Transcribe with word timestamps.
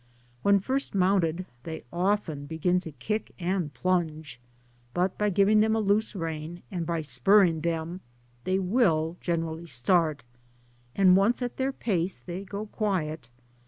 When 0.41 0.59
first 0.59 0.95
mounted, 0.95 1.45
they 1.61 1.83
often 1.93 2.47
begin 2.47 2.79
to 2.79 2.91
kick 2.93 3.35
and 3.37 3.71
plunge, 3.71 4.39
but 4.95 5.15
by 5.15 5.29
giving 5.29 5.59
them 5.59 5.75
a 5.75 5.79
loose 5.79 6.15
rein, 6.15 6.63
and 6.71 6.87
by 6.87 7.01
spurring 7.01 7.61
them, 7.61 8.01
they 8.43 8.57
will 8.57 9.17
generally 9.21 9.67
start, 9.67 10.23
and 10.95 11.09
when 11.09 11.15
once 11.17 11.43
at 11.43 11.57
their 11.57 11.71
pace, 11.71 12.17
they 12.17 12.43
go 12.43 12.65
quiet. 12.65 13.29